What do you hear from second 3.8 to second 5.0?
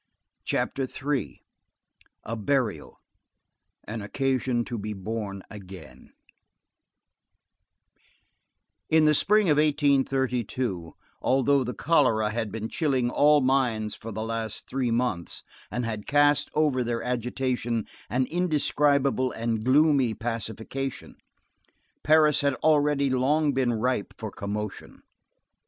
AN OCCASION TO BE